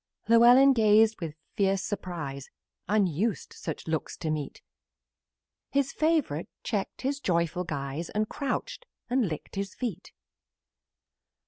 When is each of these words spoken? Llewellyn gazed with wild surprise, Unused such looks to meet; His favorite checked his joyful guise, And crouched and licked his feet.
Llewellyn 0.27 0.73
gazed 0.73 1.21
with 1.21 1.35
wild 1.59 1.79
surprise, 1.79 2.49
Unused 2.89 3.53
such 3.53 3.87
looks 3.87 4.17
to 4.17 4.31
meet; 4.31 4.63
His 5.69 5.93
favorite 5.93 6.49
checked 6.63 7.03
his 7.03 7.19
joyful 7.19 7.65
guise, 7.65 8.09
And 8.09 8.27
crouched 8.27 8.87
and 9.11 9.27
licked 9.29 9.57
his 9.57 9.75
feet. 9.75 10.11